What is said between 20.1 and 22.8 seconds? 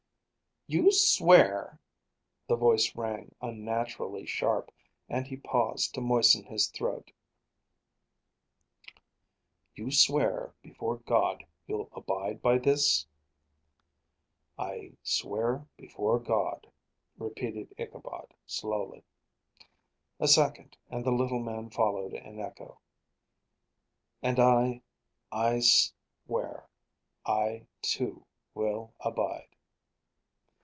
A second, and the little man followed in echo.